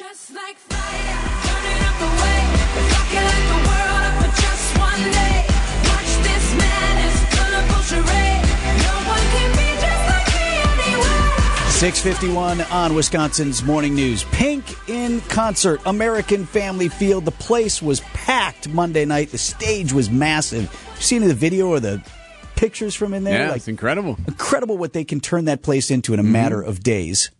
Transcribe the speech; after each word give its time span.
Just 0.00 0.34
like 0.34 0.56
fire, 0.56 1.18
turning 1.44 1.84
up 1.84 1.96
the 2.00 2.08
way, 2.22 2.40
rocking 2.88 3.20
like 3.20 3.46
the 3.52 3.60
world 3.68 4.00
up 4.00 4.14
for 4.16 4.30
just 4.40 4.78
one 4.78 5.02
day. 5.12 5.44
Watch 5.92 6.12
this 6.24 6.46
madness, 6.56 7.16
colorful 7.36 7.82
charade. 7.82 8.44
No 8.80 8.94
one 9.12 9.24
can 9.28 9.50
be 9.60 9.68
just 9.76 10.02
like 10.08 10.28
me 10.40 10.96
anyway. 10.96 11.68
651 11.68 12.62
on 12.72 12.94
Wisconsin's 12.94 13.62
Morning 13.62 13.94
News. 13.94 14.24
Pink 14.32 14.64
in 14.88 15.20
concert, 15.28 15.82
American 15.84 16.46
Family 16.46 16.88
Field. 16.88 17.26
The 17.26 17.32
place 17.32 17.82
was 17.82 18.00
packed 18.14 18.70
Monday 18.70 19.04
night. 19.04 19.32
The 19.32 19.38
stage 19.38 19.92
was 19.92 20.08
massive. 20.08 20.62
You 20.96 21.02
seen 21.02 21.28
the 21.28 21.34
video 21.34 21.68
or 21.68 21.78
the 21.78 22.02
pictures 22.56 22.94
from 22.94 23.12
in 23.12 23.24
there? 23.24 23.48
Yeah, 23.48 23.54
it's 23.54 23.68
incredible. 23.68 24.16
incredible 24.26 24.78
what 24.78 24.94
they 24.94 25.04
can 25.04 25.20
turn 25.20 25.44
that 25.44 25.60
place 25.60 25.90
into 25.90 26.14
in 26.14 26.20
a 26.20 26.22
mm-hmm. 26.22 26.32
matter 26.32 26.62
of 26.62 26.82
days. 26.82 27.30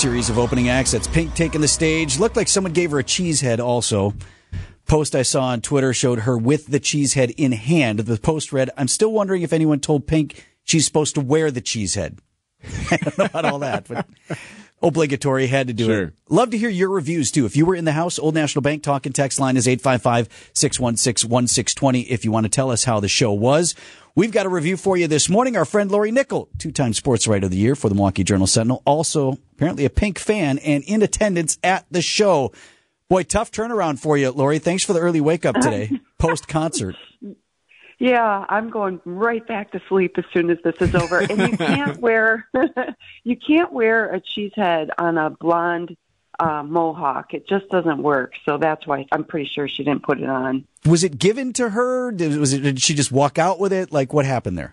Series 0.00 0.30
of 0.30 0.38
opening 0.38 0.70
acts, 0.70 0.92
that's 0.92 1.06
Pink 1.06 1.34
taking 1.34 1.60
the 1.60 1.68
stage. 1.68 2.18
Looked 2.18 2.34
like 2.34 2.48
someone 2.48 2.72
gave 2.72 2.90
her 2.90 3.00
a 3.00 3.04
cheese 3.04 3.42
head 3.42 3.60
also. 3.60 4.14
Post 4.86 5.14
I 5.14 5.20
saw 5.20 5.42
on 5.42 5.60
Twitter 5.60 5.92
showed 5.92 6.20
her 6.20 6.38
with 6.38 6.68
the 6.68 6.80
cheese 6.80 7.12
head 7.12 7.32
in 7.32 7.52
hand. 7.52 7.98
The 7.98 8.16
post 8.16 8.50
read, 8.50 8.70
I'm 8.78 8.88
still 8.88 9.12
wondering 9.12 9.42
if 9.42 9.52
anyone 9.52 9.78
told 9.78 10.06
Pink 10.06 10.46
she's 10.64 10.86
supposed 10.86 11.16
to 11.16 11.20
wear 11.20 11.50
the 11.50 11.60
cheese 11.60 11.96
head. 11.96 12.18
I 12.90 12.96
don't 12.96 13.18
know 13.18 13.24
about 13.26 13.44
all 13.44 13.58
that, 13.58 13.88
but 13.88 14.06
obligatory 14.82 15.46
had 15.46 15.66
to 15.68 15.72
do 15.72 15.84
Sure. 15.86 16.02
it. 16.04 16.12
Love 16.28 16.50
to 16.50 16.58
hear 16.58 16.68
your 16.70 16.90
reviews 16.90 17.30
too. 17.30 17.46
If 17.46 17.56
you 17.56 17.66
were 17.66 17.74
in 17.74 17.84
the 17.84 17.92
house, 17.92 18.18
Old 18.18 18.34
National 18.34 18.62
Bank 18.62 18.82
talk 18.82 19.06
and 19.06 19.14
text 19.14 19.38
line 19.40 19.56
is 19.56 19.66
855-616-1620 19.66 22.06
if 22.08 22.24
you 22.24 22.32
want 22.32 22.44
to 22.44 22.50
tell 22.50 22.70
us 22.70 22.84
how 22.84 23.00
the 23.00 23.08
show 23.08 23.32
was. 23.32 23.74
We've 24.14 24.32
got 24.32 24.46
a 24.46 24.48
review 24.48 24.76
for 24.76 24.96
you 24.96 25.06
this 25.06 25.28
morning. 25.28 25.56
Our 25.56 25.64
friend 25.64 25.90
Lori 25.90 26.10
Nickel, 26.10 26.48
two-time 26.58 26.92
sports 26.94 27.28
writer 27.28 27.46
of 27.46 27.50
the 27.52 27.56
year 27.56 27.76
for 27.76 27.88
the 27.88 27.94
Milwaukee 27.94 28.24
Journal 28.24 28.46
Sentinel, 28.46 28.82
also 28.84 29.38
apparently 29.54 29.84
a 29.84 29.90
Pink 29.90 30.18
fan 30.18 30.58
and 30.58 30.82
in 30.84 31.02
attendance 31.02 31.58
at 31.62 31.86
the 31.90 32.02
show. 32.02 32.52
Boy, 33.08 33.22
tough 33.24 33.50
turnaround 33.52 33.98
for 33.98 34.16
you, 34.16 34.30
Lori. 34.30 34.58
Thanks 34.58 34.84
for 34.84 34.92
the 34.92 35.00
early 35.00 35.20
wake 35.20 35.44
up 35.46 35.54
today, 35.60 35.90
post 36.18 36.48
concert. 36.48 36.96
Yeah, 38.00 38.46
I'm 38.48 38.70
going 38.70 38.98
right 39.04 39.46
back 39.46 39.72
to 39.72 39.80
sleep 39.86 40.16
as 40.16 40.24
soon 40.32 40.48
as 40.48 40.56
this 40.64 40.74
is 40.80 40.94
over. 40.94 41.18
And 41.18 41.38
you 41.38 41.56
can't 41.56 41.98
wear 42.00 42.48
you 43.24 43.36
can't 43.36 43.72
wear 43.72 44.12
a 44.12 44.20
cheese 44.20 44.52
head 44.56 44.90
on 44.98 45.18
a 45.18 45.28
blonde 45.28 45.96
uh, 46.38 46.62
mohawk. 46.62 47.34
It 47.34 47.46
just 47.46 47.68
doesn't 47.68 48.02
work. 48.02 48.32
So 48.46 48.56
that's 48.56 48.86
why 48.86 49.06
I'm 49.12 49.24
pretty 49.24 49.50
sure 49.54 49.68
she 49.68 49.84
didn't 49.84 50.02
put 50.02 50.18
it 50.18 50.30
on. 50.30 50.66
Was 50.86 51.04
it 51.04 51.18
given 51.18 51.52
to 51.52 51.68
her? 51.68 52.10
Did, 52.10 52.38
was 52.38 52.54
it, 52.54 52.60
did 52.62 52.80
she 52.80 52.94
just 52.94 53.12
walk 53.12 53.38
out 53.38 53.60
with 53.60 53.72
it? 53.72 53.92
Like 53.92 54.14
what 54.14 54.24
happened 54.24 54.56
there? 54.56 54.72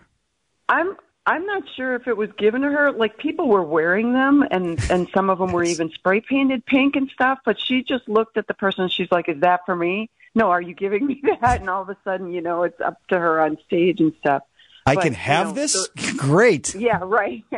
I'm 0.69 0.95
I'm 1.25 1.45
not 1.45 1.63
sure 1.75 1.95
if 1.95 2.07
it 2.07 2.15
was 2.15 2.29
given 2.37 2.61
to 2.61 2.69
her. 2.69 2.93
Like 2.93 3.17
people 3.17 3.49
were 3.49 3.63
wearing 3.63 4.13
them, 4.13 4.45
and 4.49 4.79
and 4.89 5.09
some 5.13 5.29
of 5.29 5.39
them 5.39 5.51
were 5.51 5.65
even 5.65 5.89
spray 5.89 6.21
painted 6.21 6.65
pink 6.65 6.95
and 6.95 7.09
stuff. 7.09 7.39
But 7.43 7.59
she 7.59 7.83
just 7.83 8.07
looked 8.07 8.37
at 8.37 8.47
the 8.47 8.53
person. 8.53 8.83
and 8.83 8.91
She's 8.91 9.11
like, 9.11 9.27
"Is 9.27 9.41
that 9.41 9.65
for 9.65 9.75
me? 9.75 10.09
No, 10.37 10.49
are 10.51 10.61
you 10.61 10.73
giving 10.73 11.05
me 11.05 11.21
that?" 11.41 11.59
And 11.61 11.69
all 11.69 11.81
of 11.81 11.89
a 11.89 11.97
sudden, 12.03 12.31
you 12.31 12.41
know, 12.41 12.63
it's 12.63 12.79
up 12.79 12.97
to 13.09 13.19
her 13.19 13.41
on 13.41 13.57
stage 13.65 13.99
and 13.99 14.13
stuff. 14.19 14.43
I 14.85 14.95
But, 14.95 15.03
can 15.03 15.11
you 15.11 15.17
have 15.17 15.47
know, 15.47 15.53
this? 15.53 15.73
so- 15.73 16.13
Great. 16.17 16.73
Yeah, 16.73 16.99
right. 17.03 17.43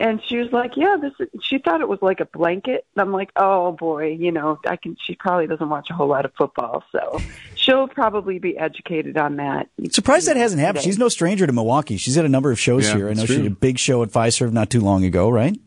and 0.00 0.20
she 0.28 0.36
was 0.36 0.52
like, 0.52 0.72
"Yeah, 0.76 0.96
this." 1.00 1.12
Is, 1.18 1.28
she 1.42 1.58
thought 1.58 1.80
it 1.80 1.88
was 1.88 1.98
like 2.02 2.20
a 2.20 2.24
blanket. 2.24 2.86
And 2.94 3.02
I'm 3.02 3.12
like, 3.12 3.30
"Oh 3.36 3.72
boy, 3.72 4.12
you 4.18 4.30
know, 4.32 4.58
I 4.66 4.76
can." 4.76 4.96
She 5.04 5.14
probably 5.16 5.46
doesn't 5.46 5.68
watch 5.68 5.88
a 5.90 5.94
whole 5.94 6.08
lot 6.08 6.24
of 6.24 6.32
football, 6.38 6.84
so 6.92 7.20
she'll 7.56 7.88
probably 7.88 8.38
be 8.38 8.56
educated 8.56 9.16
on 9.16 9.36
that. 9.36 9.68
Surprised 9.90 10.28
that 10.28 10.36
hasn't 10.36 10.60
happened. 10.60 10.82
today. 10.82 10.90
She's 10.90 10.98
no 10.98 11.08
stranger 11.08 11.46
to 11.46 11.52
Milwaukee. 11.52 11.96
She's 11.96 12.14
had 12.14 12.24
a 12.24 12.28
number 12.28 12.50
of 12.52 12.60
shows 12.60 12.86
Yeah, 12.88 12.96
here. 12.96 13.08
I 13.08 13.14
know 13.14 13.22
it's 13.22 13.32
she 13.32 13.38
did 13.42 13.46
a 13.46 13.54
big 13.54 13.78
show 13.78 14.02
at 14.02 14.10
Fiserv 14.10 14.52
not 14.52 14.70
too 14.70 14.80
long 14.80 15.04
ago, 15.04 15.28
right? 15.28 15.58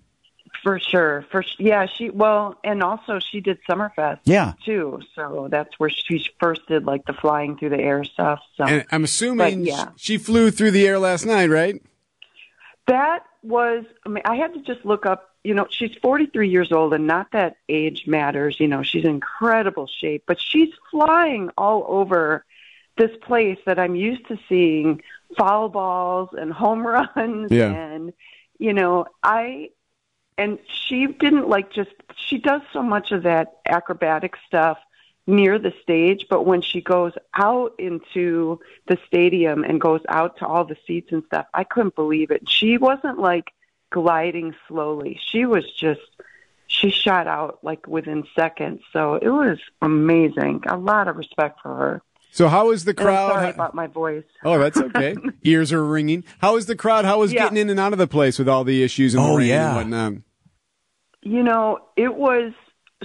For 0.63 0.79
sure. 0.79 1.25
For 1.29 1.43
yeah, 1.59 1.85
she 1.87 2.09
well, 2.09 2.57
and 2.63 2.81
also 2.81 3.19
she 3.19 3.41
did 3.41 3.59
Summerfest. 3.69 4.21
Yeah. 4.23 4.53
too. 4.65 5.01
So 5.13 5.49
that's 5.51 5.77
where 5.77 5.89
she 5.89 6.25
first 6.39 6.61
did 6.69 6.85
like 6.85 7.05
the 7.05 7.11
flying 7.13 7.57
through 7.57 7.69
the 7.71 7.79
air 7.81 8.03
stuff. 8.05 8.39
So 8.55 8.63
And 8.63 8.85
I'm 8.91 9.03
assuming 9.03 9.59
But, 9.65 9.67
yeah. 9.67 9.89
she 9.97 10.17
flew 10.17 10.51
through 10.51 10.71
the 10.71 10.87
air 10.87 10.97
last 10.99 11.25
night, 11.25 11.49
right? 11.49 11.81
that 12.87 13.25
was. 13.43 13.83
I 14.05 14.09
mean, 14.09 14.23
I 14.25 14.35
had 14.35 14.53
to 14.53 14.61
just 14.61 14.85
look 14.85 15.05
up. 15.05 15.29
You 15.43 15.53
know, 15.53 15.67
she's 15.69 15.91
43 16.01 16.47
years 16.49 16.71
old, 16.71 16.93
and 16.93 17.05
not 17.07 17.27
that 17.33 17.57
age 17.67 18.03
matters. 18.07 18.57
You 18.61 18.67
know, 18.69 18.81
she's 18.83 19.03
in 19.03 19.09
incredible 19.09 19.87
shape, 19.87 20.23
but 20.25 20.39
she's 20.39 20.69
flying 20.89 21.49
all 21.57 21.85
over 21.89 22.45
this 22.97 23.11
place 23.21 23.57
that 23.65 23.77
I'm 23.79 23.95
used 23.95 24.25
to 24.29 24.37
seeing 24.47 25.01
foul 25.37 25.67
balls 25.67 26.29
and 26.33 26.53
home 26.53 26.85
runs 27.15 27.51
Yeah. 27.51 27.71
and 27.73 28.13
you 28.59 28.71
know, 28.71 29.05
I 29.23 29.71
and 30.37 30.59
she 30.67 31.07
didn't 31.07 31.47
like 31.47 31.71
just 31.71 31.91
she 32.15 32.37
does 32.37 32.61
so 32.71 32.81
much 32.81 33.11
of 33.11 33.23
that 33.23 33.59
acrobatic 33.65 34.35
stuff 34.47 34.77
near 35.25 35.57
the 35.57 35.73
stage 35.81 36.25
but 36.29 36.45
when 36.45 36.61
she 36.61 36.81
goes 36.81 37.13
out 37.35 37.73
into 37.79 38.59
the 38.87 38.97
stadium 39.07 39.63
and 39.63 39.79
goes 39.79 40.01
out 40.09 40.37
to 40.37 40.45
all 40.45 40.65
the 40.65 40.77
seats 40.85 41.11
and 41.11 41.23
stuff 41.25 41.45
i 41.53 41.63
couldn't 41.63 41.95
believe 41.95 42.31
it. 42.31 42.47
She 42.49 42.77
wasn't 42.77 43.19
like 43.19 43.51
gliding 43.93 44.55
slowly. 44.67 45.19
She 45.31 45.45
was 45.45 45.71
just 45.71 46.01
she 46.67 46.89
shot 46.89 47.27
out 47.27 47.59
like 47.61 47.87
within 47.87 48.25
seconds. 48.35 48.81
So 48.91 49.15
it 49.15 49.29
was 49.29 49.59
amazing. 49.81 50.63
A 50.67 50.75
lot 50.75 51.07
of 51.07 51.15
respect 51.15 51.61
for 51.61 51.73
her 51.75 52.01
So 52.33 52.47
how 52.47 52.71
is 52.71 52.83
the 52.83 52.91
And 52.91 52.99
I'm 53.01 53.05
crowd? 53.05 53.31
sorry 53.31 53.49
about 53.51 53.75
my 53.75 53.85
voice 53.85 54.23
oh, 54.43 54.57
that's 54.57 54.77
okay. 54.79 55.15
Ears 55.43 55.71
are 55.71 55.85
ringing. 55.85 56.23
How 56.39 56.55
is 56.57 56.65
the 56.65 56.75
crowd? 56.75 57.05
How 57.05 57.19
was 57.19 57.31
Yeah. 57.31 57.43
getting 57.43 57.57
in 57.59 57.69
and 57.69 57.79
out 57.79 57.93
of 57.93 57.99
the 57.99 58.07
place 58.07 58.39
with 58.39 58.49
all 58.49 58.63
the 58.63 58.81
issues 58.81 59.13
and 59.13 59.23
Oh, 59.23 59.33
the 59.33 59.37
rain 59.37 59.47
yeah. 59.49 59.67
and 59.67 59.75
whatnot? 59.75 60.13
You 61.21 61.43
know, 61.43 61.79
it 61.95 62.13
was 62.15 62.53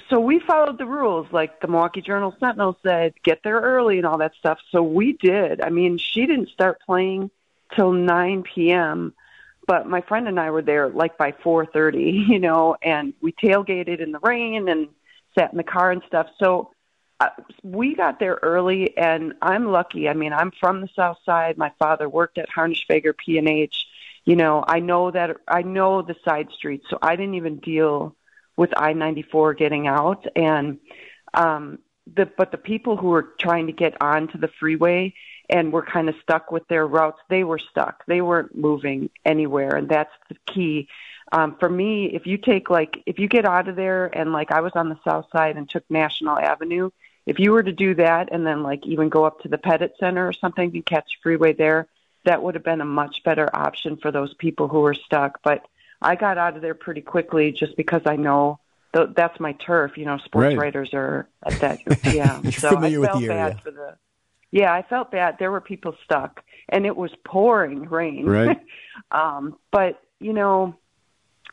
so 0.08 0.18
we 0.18 0.40
followed 0.40 0.78
the 0.78 0.86
rules. 0.86 1.26
Like 1.30 1.60
the 1.60 1.68
Milwaukee 1.68 2.00
Journal 2.00 2.34
Sentinel 2.40 2.78
said, 2.82 3.12
get 3.22 3.40
there 3.44 3.60
early 3.60 3.98
and 3.98 4.06
all 4.06 4.16
that 4.18 4.32
stuff. 4.38 4.58
So 4.70 4.82
we 4.82 5.12
did. 5.14 5.60
I 5.60 5.68
mean, 5.68 5.98
she 5.98 6.24
didn't 6.24 6.48
start 6.48 6.78
playing 6.86 7.30
till 7.76 7.92
9 7.92 8.44
p.m., 8.44 9.12
but 9.66 9.86
my 9.86 10.00
friend 10.00 10.26
and 10.26 10.40
I 10.40 10.50
were 10.50 10.62
there 10.62 10.88
like 10.88 11.18
by 11.18 11.32
4:30, 11.32 12.28
you 12.28 12.38
know, 12.38 12.76
and 12.80 13.12
we 13.20 13.32
tailgated 13.32 14.00
in 14.00 14.12
the 14.12 14.20
rain 14.20 14.68
and 14.70 14.88
sat 15.38 15.52
in 15.52 15.58
the 15.58 15.64
car 15.64 15.90
and 15.90 16.02
stuff. 16.06 16.28
So 16.38 16.70
we 17.62 17.94
got 17.94 18.20
there 18.20 18.38
early, 18.42 18.96
and 18.96 19.34
I'm 19.42 19.66
lucky. 19.66 20.08
I 20.08 20.14
mean, 20.14 20.32
I'm 20.32 20.52
from 20.60 20.80
the 20.80 20.88
South 20.94 21.18
Side. 21.24 21.58
My 21.58 21.72
father 21.78 22.08
worked 22.08 22.38
at 22.38 22.48
Harnischfeger 22.48 23.16
P 23.16 23.38
and 23.38 23.48
H. 23.48 23.86
You 24.24 24.36
know, 24.36 24.64
I 24.66 24.80
know 24.80 25.10
that 25.10 25.36
I 25.48 25.62
know 25.62 26.02
the 26.02 26.16
side 26.24 26.48
streets, 26.56 26.86
so 26.90 26.98
I 27.02 27.16
didn't 27.16 27.34
even 27.34 27.58
deal 27.58 28.14
with 28.56 28.70
I-94 28.76 29.56
getting 29.56 29.86
out. 29.86 30.26
And 30.36 30.78
um, 31.34 31.78
the 32.14 32.26
but 32.26 32.52
the 32.52 32.58
people 32.58 32.96
who 32.96 33.08
were 33.08 33.34
trying 33.38 33.66
to 33.66 33.72
get 33.72 34.00
onto 34.00 34.38
the 34.38 34.50
freeway 34.60 35.14
and 35.50 35.72
were 35.72 35.84
kind 35.84 36.08
of 36.08 36.14
stuck 36.22 36.52
with 36.52 36.66
their 36.68 36.86
routes, 36.86 37.20
they 37.30 37.42
were 37.42 37.58
stuck. 37.58 38.04
They 38.06 38.20
weren't 38.20 38.56
moving 38.56 39.10
anywhere, 39.24 39.74
and 39.76 39.88
that's 39.88 40.12
the 40.28 40.36
key. 40.46 40.88
Um, 41.32 41.56
for 41.58 41.68
me, 41.68 42.06
if 42.14 42.26
you 42.26 42.38
take 42.38 42.70
like 42.70 43.02
if 43.06 43.18
you 43.18 43.28
get 43.28 43.44
out 43.44 43.68
of 43.68 43.76
there 43.76 44.06
and 44.06 44.32
like 44.32 44.52
I 44.52 44.60
was 44.60 44.72
on 44.74 44.88
the 44.88 44.98
south 45.04 45.26
side 45.32 45.56
and 45.56 45.68
took 45.68 45.84
National 45.90 46.38
Avenue, 46.38 46.90
if 47.28 47.38
you 47.38 47.52
were 47.52 47.62
to 47.62 47.72
do 47.72 47.94
that 47.94 48.30
and 48.32 48.46
then 48.46 48.62
like 48.62 48.86
even 48.86 49.08
go 49.10 49.24
up 49.24 49.40
to 49.42 49.48
the 49.48 49.58
Pettit 49.58 49.94
Center 50.00 50.26
or 50.26 50.32
something 50.32 50.70
and 50.74 50.84
catch 50.86 51.18
freeway 51.22 51.52
there, 51.52 51.86
that 52.24 52.42
would 52.42 52.54
have 52.54 52.64
been 52.64 52.80
a 52.80 52.86
much 52.86 53.22
better 53.22 53.48
option 53.54 53.96
for 53.98 54.10
those 54.10 54.32
people 54.34 54.66
who 54.66 54.80
were 54.80 54.94
stuck. 54.94 55.40
But 55.42 55.66
I 56.00 56.14
got 56.16 56.38
out 56.38 56.56
of 56.56 56.62
there 56.62 56.74
pretty 56.74 57.02
quickly 57.02 57.52
just 57.52 57.76
because 57.76 58.02
I 58.06 58.16
know 58.16 58.58
th- 58.94 59.10
that's 59.14 59.38
my 59.38 59.52
turf. 59.52 59.98
You 59.98 60.06
know, 60.06 60.16
sports 60.18 60.46
Right. 60.54 60.58
writers 60.58 60.90
are 60.94 61.28
at 61.44 61.60
that. 61.60 61.78
Yeah, 62.14 62.40
You're 62.42 62.52
so 62.52 62.70
familiar 62.70 62.98
I 62.98 63.00
with 63.00 63.10
felt 63.10 63.20
the 63.22 63.28
area. 63.30 63.48
bad 63.50 63.60
for 63.62 63.70
the. 63.72 63.96
Yeah, 64.50 64.72
I 64.72 64.80
felt 64.82 65.10
bad. 65.10 65.36
There 65.38 65.50
were 65.52 65.60
people 65.60 65.94
stuck, 66.04 66.42
and 66.70 66.86
it 66.86 66.96
was 66.96 67.10
pouring 67.24 67.88
rain. 67.90 68.24
Right. 68.24 68.58
um, 69.10 69.58
but 69.70 70.00
you 70.18 70.32
know, 70.32 70.74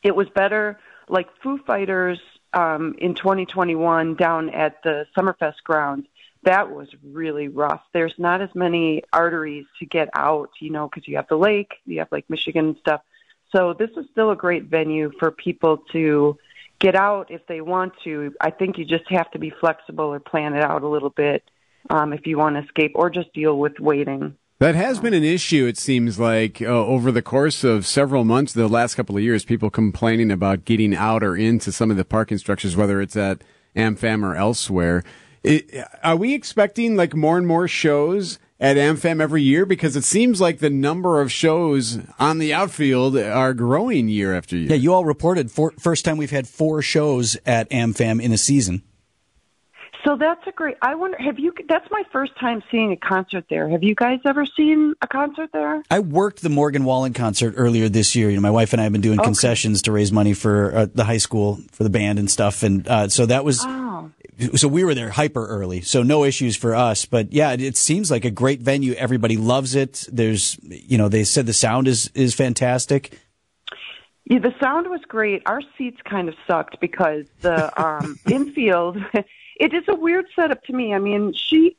it 0.04 0.16
was 0.16 0.30
better. 0.30 0.80
Like 1.10 1.28
Foo 1.44 1.60
Fighters 1.68 2.20
um, 2.56 2.96
in 2.98 3.14
2021 3.14 4.16
down 4.16 4.50
at 4.50 4.82
the 4.84 5.06
Summerfest 5.16 5.62
grounds. 5.64 6.08
That 6.44 6.72
was 6.72 6.88
really 7.04 7.48
rough. 7.48 7.82
There's 7.92 8.14
not 8.18 8.42
as 8.42 8.50
many 8.56 9.04
arteries 9.12 9.66
to 9.80 9.86
get 9.86 10.10
out, 10.14 10.52
you 10.60 10.70
know, 10.70 10.88
because 10.88 11.08
you 11.08 11.18
have 11.18 11.28
the 11.28 11.38
lake, 11.38 11.74
you 11.86 12.00
have 12.00 12.12
Lake 12.12 12.30
Michigan 12.30 12.68
and 12.68 12.78
stuff. 12.78 13.02
So 13.52 13.74
this 13.74 13.90
is 13.98 14.06
still 14.12 14.32
a 14.32 14.36
great 14.36 14.66
venue 14.66 15.12
for 15.20 15.32
people 15.32 15.78
to 15.92 16.38
get 16.80 16.96
out 16.96 17.32
if 17.32 17.46
they 17.48 17.62
want 17.62 17.94
to. 18.04 18.34
I 18.40 18.52
think 18.52 18.78
you 18.78 18.86
just 18.86 19.10
have 19.10 19.30
to 19.32 19.40
be 19.40 19.50
flexible 19.50 20.06
or 20.06 20.20
plan 20.20 20.54
it 20.54 20.62
out 20.62 20.84
a 20.84 20.88
little 20.88 21.10
bit 21.10 21.44
um, 21.90 22.14
if 22.14 22.26
you 22.28 22.38
want 22.38 22.56
to 22.56 22.64
escape, 22.64 22.94
or 22.96 23.10
just 23.10 23.34
deal 23.34 23.58
with 23.58 23.80
waiting. 23.80 24.36
That 24.60 24.76
has 24.76 25.02
been 25.02 25.14
an 25.14 25.26
issue, 25.26 25.66
it 25.66 25.78
seems 25.78 26.18
like, 26.18 26.62
uh, 26.62 26.66
over 26.68 27.12
the 27.12 27.22
course 27.22 27.66
of 27.66 27.86
several 27.86 28.24
months, 28.24 28.54
the 28.54 28.70
last 28.70 28.96
couple 28.96 29.18
of 29.18 29.24
years, 29.24 29.44
people 29.44 29.70
complaining 29.70 30.32
about 30.32 30.64
getting 30.64 30.96
out 30.96 31.24
or 31.24 31.36
into 31.36 31.74
some 31.74 31.92
of 31.92 31.98
the 31.98 32.06
parking 32.06 32.38
structures, 32.38 32.78
whether 32.78 33.02
it's 33.02 33.18
at 33.18 33.44
AmFam 33.76 34.24
or 34.24 34.34
elsewhere. 34.34 35.04
It, 35.44 35.70
are 36.02 36.16
we 36.16 36.34
expecting 36.34 36.96
like 36.96 37.14
more 37.14 37.38
and 37.38 37.46
more 37.46 37.68
shows 37.68 38.40
at 38.58 38.78
AmFam 38.78 39.20
every 39.20 39.42
year? 39.42 39.66
Because 39.66 39.98
it 39.98 40.06
seems 40.06 40.40
like 40.40 40.60
the 40.60 40.70
number 40.70 41.20
of 41.20 41.34
shows 41.34 42.00
on 42.18 42.38
the 42.38 42.54
outfield 42.54 43.18
are 43.18 43.54
growing 43.54 44.08
year 44.08 44.34
after 44.34 44.56
year. 44.56 44.70
Yeah, 44.70 44.78
you 44.78 44.94
all 44.94 45.04
reported 45.04 45.52
for, 45.52 45.74
first 45.78 46.06
time 46.06 46.16
we've 46.16 46.32
had 46.32 46.48
four 46.48 46.82
shows 46.82 47.36
at 47.46 47.70
AmFam 47.72 48.22
in 48.22 48.32
a 48.32 48.38
season. 48.38 48.84
So 50.06 50.16
that's 50.16 50.46
a 50.46 50.52
great. 50.52 50.78
I 50.84 50.94
wonder. 50.94 51.18
Have 51.18 51.40
you? 51.40 51.52
That's 51.68 51.90
my 51.90 52.04
first 52.12 52.38
time 52.40 52.62
seeing 52.70 52.92
a 52.92 52.96
concert 52.96 53.46
there. 53.50 53.68
Have 53.70 53.82
you 53.82 53.96
guys 53.96 54.20
ever 54.24 54.46
seen 54.46 54.94
a 55.02 55.08
concert 55.08 55.50
there? 55.52 55.82
I 55.90 56.00
worked 56.00 56.44
the 56.44 56.50
Morgan 56.50 56.86
Wallen 56.86 57.14
concert 57.14 57.56
earlier 57.58 57.90
this 57.90 58.16
year. 58.16 58.30
You 58.30 58.36
know, 58.36 58.42
my 58.42 58.52
wife 58.52 58.72
and 58.74 58.80
I 58.80 58.84
have 58.84 58.92
been 58.92 59.02
doing 59.02 59.20
Okay. 59.20 59.26
concessions 59.26 59.82
to 59.84 59.92
raise 59.92 60.12
money 60.12 60.34
for 60.34 60.76
uh, 60.76 60.88
the 60.94 61.06
high 61.06 61.18
school 61.18 61.60
for 61.72 61.84
the 61.84 61.90
band 61.90 62.20
and 62.20 62.30
stuff, 62.30 62.62
and 62.62 62.88
uh, 62.88 63.10
so 63.10 63.26
that 63.26 63.44
was. 63.44 63.62
Oh. 63.64 64.12
So 64.56 64.68
we 64.68 64.84
were 64.84 64.94
there 64.94 65.10
hyper 65.10 65.48
early, 65.48 65.80
so 65.80 66.04
no 66.04 66.26
issues 66.26 66.58
for 66.58 66.76
us. 66.76 67.06
But 67.06 67.32
yeah, 67.32 67.54
it, 67.54 67.62
it 67.62 67.78
seems 67.78 68.12
like 68.12 68.26
a 68.26 68.32
great 68.32 68.60
venue. 68.60 68.94
Everybody 68.94 69.38
loves 69.38 69.76
it. 69.76 70.06
There's, 70.12 70.60
you 70.62 70.98
know, 70.98 71.08
they 71.08 71.24
said 71.24 71.46
the 71.46 71.54
sound 71.54 71.88
is 71.88 72.12
is 72.14 72.36
fantastic. 72.36 73.18
Yeah, 74.26 74.40
the 74.40 74.54
sound 74.62 74.90
was 74.90 75.00
great. 75.08 75.44
Our 75.46 75.62
seats 75.78 76.02
kind 76.04 76.28
of 76.28 76.36
sucked 76.48 76.82
because 76.82 77.26
the 77.42 77.82
um, 77.82 78.20
infield. 78.30 78.98
It 79.56 79.74
is 79.74 79.84
a 79.88 79.96
weird 79.96 80.26
setup 80.36 80.64
to 80.66 80.74
me. 80.74 80.94
I 80.94 81.00
mean, 81.00 81.34
she, 81.34 81.78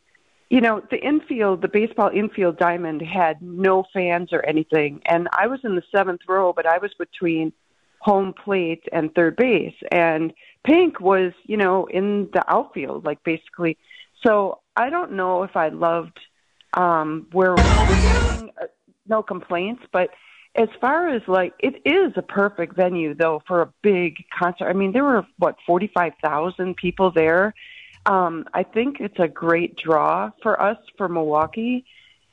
you 0.50 0.60
know, 0.60 0.82
the 0.90 0.98
infield, 0.98 1.62
the 1.62 1.68
baseball 1.68 2.10
infield 2.12 2.58
diamond 2.58 3.02
had 3.02 3.42
no 3.42 3.84
fans 3.92 4.32
or 4.32 4.44
anything, 4.44 5.02
and 5.06 5.28
I 5.32 5.46
was 5.46 5.60
in 5.64 5.74
the 5.74 5.82
seventh 5.92 6.22
row, 6.28 6.52
but 6.52 6.66
I 6.66 6.78
was 6.78 6.94
between 6.94 7.52
home 8.00 8.32
plate 8.32 8.84
and 8.92 9.14
third 9.14 9.36
base, 9.36 9.74
and 9.90 10.32
Pink 10.64 11.00
was, 11.00 11.32
you 11.44 11.56
know, 11.56 11.86
in 11.86 12.30
the 12.32 12.42
outfield, 12.48 13.04
like 13.04 13.22
basically. 13.24 13.78
So 14.24 14.60
I 14.76 14.90
don't 14.90 15.12
know 15.12 15.42
if 15.42 15.56
I 15.56 15.68
loved 15.68 16.18
um, 16.74 17.26
where 17.32 17.58
we 17.58 17.84
were 17.84 17.98
sitting. 18.10 18.50
Uh, 18.60 18.66
no 19.08 19.22
complaints, 19.22 19.84
but 19.92 20.10
as 20.56 20.68
far 20.80 21.08
as 21.08 21.22
like 21.28 21.52
it 21.58 21.82
is 21.84 22.12
a 22.16 22.22
perfect 22.22 22.74
venue 22.74 23.14
though 23.14 23.42
for 23.46 23.62
a 23.62 23.72
big 23.82 24.24
concert. 24.36 24.68
I 24.68 24.72
mean, 24.72 24.92
there 24.92 25.04
were 25.04 25.26
what 25.38 25.56
forty 25.66 25.90
five 25.94 26.14
thousand 26.22 26.76
people 26.76 27.10
there. 27.10 27.54
Um, 28.06 28.46
I 28.54 28.62
think 28.62 29.00
it's 29.00 29.18
a 29.18 29.28
great 29.28 29.76
draw 29.76 30.30
for 30.42 30.60
us 30.60 30.78
for 30.96 31.08
Milwaukee. 31.08 31.84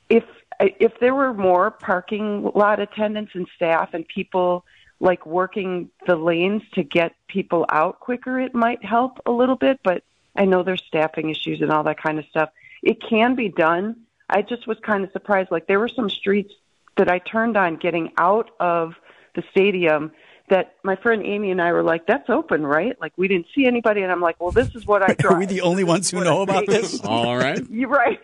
If 0.08 0.24
if 0.60 0.98
there 1.00 1.14
were 1.14 1.34
more 1.34 1.70
parking 1.70 2.50
lot 2.54 2.80
attendants 2.80 3.32
and 3.34 3.46
staff 3.56 3.90
and 3.92 4.06
people 4.08 4.64
like 5.00 5.26
working 5.26 5.90
the 6.06 6.16
lanes 6.16 6.62
to 6.74 6.82
get 6.82 7.12
people 7.28 7.66
out 7.68 8.00
quicker, 8.00 8.40
it 8.40 8.54
might 8.54 8.82
help 8.84 9.18
a 9.26 9.30
little 9.30 9.56
bit. 9.56 9.80
But 9.82 10.02
I 10.34 10.46
know 10.46 10.62
there's 10.62 10.82
staffing 10.86 11.28
issues 11.28 11.60
and 11.60 11.70
all 11.70 11.82
that 11.84 12.02
kind 12.02 12.18
of 12.18 12.24
stuff. 12.26 12.50
It 12.82 13.02
can 13.02 13.34
be 13.34 13.48
done. 13.48 13.96
I 14.30 14.42
just 14.42 14.66
was 14.66 14.78
kind 14.80 15.04
of 15.04 15.12
surprised. 15.12 15.50
Like 15.50 15.66
there 15.66 15.80
were 15.80 15.88
some 15.88 16.08
streets 16.08 16.54
that 16.96 17.10
I 17.10 17.18
turned 17.18 17.56
on 17.56 17.76
getting 17.76 18.12
out 18.18 18.50
of 18.60 18.94
the 19.34 19.42
stadium 19.50 20.12
that 20.50 20.74
my 20.82 20.96
friend 20.96 21.24
Amy 21.24 21.50
and 21.50 21.60
I 21.60 21.72
were 21.72 21.82
like, 21.82 22.06
"That's 22.06 22.28
open, 22.28 22.66
right?" 22.66 22.98
Like 23.00 23.12
we 23.16 23.28
didn't 23.28 23.46
see 23.54 23.66
anybody, 23.66 24.02
and 24.02 24.12
I'm 24.12 24.20
like, 24.20 24.40
"Well, 24.40 24.50
this 24.50 24.74
is 24.74 24.86
what 24.86 25.02
I 25.02 25.14
drive." 25.14 25.32
Are 25.36 25.38
we 25.38 25.46
the 25.46 25.62
only 25.62 25.84
ones 25.84 26.10
who 26.10 26.22
know 26.22 26.42
about 26.42 26.66
this? 26.66 27.00
All 27.04 27.36
right. 27.36 27.62
You're 27.70 27.88
right. 27.88 28.18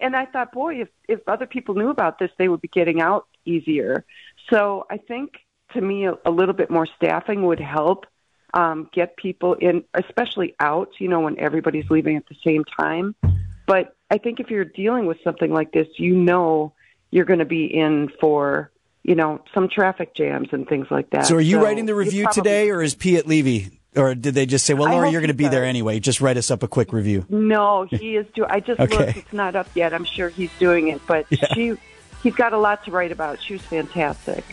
and 0.00 0.14
I 0.14 0.26
thought, 0.26 0.52
boy, 0.52 0.82
if 0.82 0.88
if 1.08 1.20
other 1.26 1.46
people 1.46 1.74
knew 1.74 1.90
about 1.90 2.18
this, 2.18 2.30
they 2.38 2.48
would 2.48 2.60
be 2.60 2.68
getting 2.68 3.00
out 3.00 3.26
easier. 3.44 4.04
So 4.50 4.86
I 4.90 4.98
think 4.98 5.32
to 5.74 5.80
me, 5.80 6.06
a, 6.06 6.14
a 6.24 6.30
little 6.30 6.54
bit 6.54 6.70
more 6.70 6.86
staffing 6.96 7.44
would 7.46 7.60
help 7.60 8.06
um, 8.54 8.88
get 8.94 9.16
people 9.16 9.54
in, 9.54 9.84
especially 9.94 10.54
out. 10.60 10.90
You 10.98 11.08
know, 11.08 11.20
when 11.20 11.38
everybody's 11.40 11.90
leaving 11.90 12.16
at 12.16 12.28
the 12.28 12.36
same 12.46 12.64
time. 12.64 13.14
But 13.66 13.96
I 14.10 14.16
think 14.16 14.40
if 14.40 14.48
you're 14.48 14.64
dealing 14.64 15.04
with 15.06 15.18
something 15.22 15.52
like 15.52 15.72
this, 15.72 15.88
you 15.98 16.14
know 16.14 16.72
you're 17.10 17.24
going 17.24 17.38
to 17.40 17.44
be 17.44 17.64
in 17.66 18.08
for 18.20 18.70
you 19.02 19.14
know 19.14 19.40
some 19.54 19.68
traffic 19.68 20.14
jams 20.14 20.48
and 20.52 20.68
things 20.68 20.86
like 20.90 21.10
that. 21.10 21.26
So 21.26 21.36
are 21.36 21.40
you 21.40 21.62
writing 21.62 21.86
the 21.86 21.94
review 21.94 22.24
probably- 22.24 22.42
today, 22.42 22.70
or 22.70 22.82
is 22.82 22.94
Piet 22.94 23.26
Levy? 23.26 23.70
Or 23.96 24.14
did 24.14 24.34
they 24.34 24.44
just 24.46 24.66
say, 24.66 24.74
"Well, 24.74 24.90
Laura, 24.92 25.10
you're 25.10 25.22
going 25.22 25.28
to 25.28 25.34
be 25.34 25.48
there 25.48 25.64
anyway. 25.64 25.98
Just 25.98 26.20
write 26.20 26.36
us 26.36 26.50
up 26.50 26.62
a 26.62 26.68
quick 26.68 26.92
review." 26.92 27.24
No, 27.30 27.84
he 27.84 28.16
is 28.16 28.26
doing. 28.34 28.48
I 28.50 28.60
just 28.60 28.78
Okay. 28.78 28.96
looked; 28.96 29.16
it's 29.18 29.32
not 29.32 29.56
up 29.56 29.66
yet. 29.74 29.94
I'm 29.94 30.04
sure 30.04 30.28
he's 30.28 30.50
doing 30.58 30.88
it, 30.88 31.00
but 31.06 31.26
Yeah. 31.30 31.52
she, 31.54 31.72
he's 32.22 32.34
got 32.34 32.52
a 32.52 32.58
lot 32.58 32.84
to 32.84 32.90
write 32.90 33.10
about. 33.10 33.42
She 33.42 33.54
was 33.54 33.62
fantastic. 33.62 34.44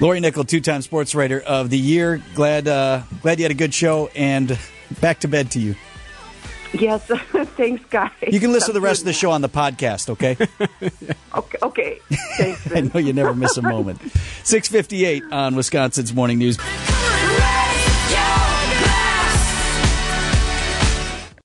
Lori 0.00 0.20
Nickel, 0.20 0.44
two-time 0.44 0.82
sports 0.82 1.14
writer 1.14 1.40
of 1.40 1.68
the 1.68 1.78
year. 1.78 2.22
Glad, 2.34 2.68
uh, 2.68 3.02
glad 3.22 3.38
you 3.38 3.44
had 3.44 3.50
a 3.50 3.54
good 3.56 3.74
show, 3.74 4.08
and 4.14 4.56
back 5.00 5.18
to 5.20 5.28
bed 5.28 5.50
to 5.52 5.58
you. 5.60 5.74
Yes, 6.80 7.02
thanks, 7.56 7.84
guys. 7.90 8.10
You 8.26 8.40
can 8.40 8.52
listen 8.52 8.68
to 8.68 8.72
the 8.72 8.80
rest 8.80 9.00
of 9.02 9.06
the 9.06 9.12
show 9.12 9.30
on 9.30 9.40
the 9.40 9.48
podcast, 9.48 10.10
okay? 10.10 10.36
Okay, 11.36 11.58
okay. 11.62 11.98
Thanks. 12.38 12.72
I 12.72 12.80
know 12.80 12.98
you 12.98 13.12
never 13.12 13.34
miss 13.34 13.58
a 13.58 13.62
moment. 13.62 14.00
658 14.44 15.22
on 15.30 15.54
Wisconsin's 15.54 16.14
Morning 16.14 16.38
News. 16.38 16.56